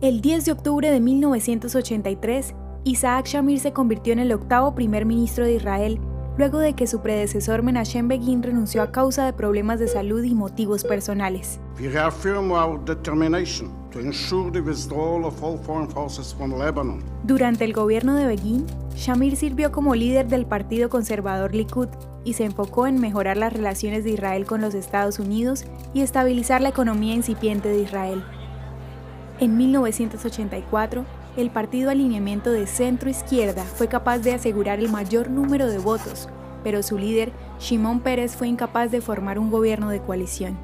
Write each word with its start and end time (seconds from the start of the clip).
El 0.00 0.20
10 0.20 0.44
de 0.44 0.52
octubre 0.52 0.92
de 0.92 1.00
1983, 1.00 2.54
Isaac 2.84 3.26
Shamir 3.26 3.58
se 3.58 3.72
convirtió 3.72 4.12
en 4.12 4.20
el 4.20 4.30
octavo 4.30 4.72
primer 4.76 5.04
ministro 5.04 5.44
de 5.44 5.54
Israel, 5.54 5.98
luego 6.36 6.60
de 6.60 6.74
que 6.74 6.86
su 6.86 7.00
predecesor 7.02 7.64
Menachem 7.64 8.06
Begin 8.06 8.44
renunció 8.44 8.82
a 8.82 8.92
causa 8.92 9.26
de 9.26 9.32
problemas 9.32 9.80
de 9.80 9.88
salud 9.88 10.22
y 10.22 10.36
motivos 10.36 10.84
personales. 10.84 11.58
Durante 17.24 17.64
el 17.64 17.72
gobierno 17.72 18.14
de 18.14 18.26
Begin, 18.28 18.66
Shamir 18.94 19.34
sirvió 19.34 19.72
como 19.72 19.96
líder 19.96 20.28
del 20.28 20.46
partido 20.46 20.90
conservador 20.90 21.56
Likud 21.56 21.88
y 22.22 22.34
se 22.34 22.44
enfocó 22.44 22.86
en 22.86 23.00
mejorar 23.00 23.36
las 23.36 23.52
relaciones 23.52 24.04
de 24.04 24.10
Israel 24.10 24.46
con 24.46 24.60
los 24.60 24.74
Estados 24.74 25.18
Unidos 25.18 25.64
y 25.92 26.02
estabilizar 26.02 26.60
la 26.60 26.68
economía 26.68 27.14
incipiente 27.14 27.68
de 27.68 27.82
Israel. 27.82 28.22
En 29.40 29.56
1984, 29.56 31.04
el 31.36 31.50
partido 31.50 31.90
alineamiento 31.90 32.50
de 32.50 32.66
centro-izquierda 32.66 33.62
fue 33.62 33.86
capaz 33.86 34.18
de 34.18 34.32
asegurar 34.32 34.80
el 34.80 34.90
mayor 34.90 35.30
número 35.30 35.68
de 35.68 35.78
votos, 35.78 36.28
pero 36.64 36.82
su 36.82 36.98
líder, 36.98 37.30
Shimon 37.60 38.00
Pérez, 38.00 38.34
fue 38.34 38.48
incapaz 38.48 38.90
de 38.90 39.00
formar 39.00 39.38
un 39.38 39.48
gobierno 39.48 39.90
de 39.90 40.00
coalición. 40.00 40.58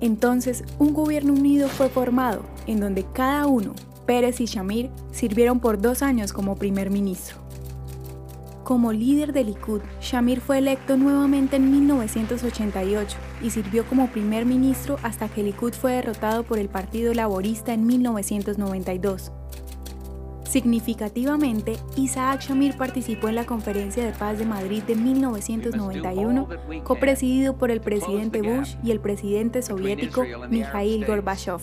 Entonces, 0.00 0.62
un 0.78 0.94
gobierno 0.94 1.32
unido 1.32 1.68
fue 1.68 1.88
formado, 1.88 2.42
en 2.68 2.78
donde 2.78 3.04
cada 3.12 3.48
uno, 3.48 3.74
Pérez 4.06 4.40
y 4.40 4.46
Shamir, 4.46 4.90
sirvieron 5.10 5.58
por 5.58 5.80
dos 5.80 6.02
años 6.02 6.32
como 6.32 6.54
primer 6.54 6.90
ministro. 6.90 7.38
Como 8.68 8.92
líder 8.92 9.32
del 9.32 9.46
Likud, 9.46 9.80
Shamir 10.02 10.42
fue 10.42 10.58
electo 10.58 10.98
nuevamente 10.98 11.56
en 11.56 11.70
1988 11.70 13.16
y 13.42 13.48
sirvió 13.48 13.86
como 13.86 14.08
primer 14.08 14.44
ministro 14.44 14.98
hasta 15.02 15.26
que 15.30 15.42
Likud 15.42 15.72
fue 15.72 15.92
derrotado 15.92 16.42
por 16.42 16.58
el 16.58 16.68
Partido 16.68 17.14
Laborista 17.14 17.72
en 17.72 17.86
1992. 17.86 19.32
Significativamente, 20.44 21.78
Isaac 21.96 22.42
Shamir 22.42 22.76
participó 22.76 23.30
en 23.30 23.36
la 23.36 23.46
Conferencia 23.46 24.04
de 24.04 24.12
Paz 24.12 24.38
de 24.38 24.44
Madrid 24.44 24.82
de 24.82 24.96
1991, 24.96 26.46
copresidido 26.84 27.56
por 27.56 27.70
el 27.70 27.80
presidente 27.80 28.42
Bush 28.42 28.74
y 28.84 28.90
el 28.90 29.00
presidente 29.00 29.62
soviético 29.62 30.26
Mikhail 30.50 31.06
Gorbachev. 31.06 31.62